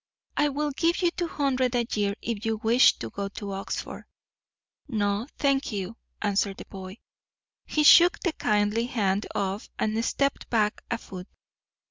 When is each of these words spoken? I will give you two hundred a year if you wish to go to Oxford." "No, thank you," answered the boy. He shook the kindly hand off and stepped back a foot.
I 0.35 0.49
will 0.49 0.71
give 0.71 1.03
you 1.03 1.11
two 1.11 1.27
hundred 1.27 1.75
a 1.75 1.85
year 1.93 2.15
if 2.23 2.43
you 2.43 2.57
wish 2.57 2.97
to 2.97 3.11
go 3.11 3.27
to 3.27 3.51
Oxford." 3.51 4.05
"No, 4.87 5.27
thank 5.37 5.71
you," 5.71 5.95
answered 6.23 6.57
the 6.57 6.65
boy. 6.65 6.97
He 7.67 7.83
shook 7.83 8.19
the 8.21 8.33
kindly 8.33 8.87
hand 8.87 9.27
off 9.35 9.69
and 9.77 10.03
stepped 10.03 10.49
back 10.49 10.83
a 10.89 10.97
foot. 10.97 11.27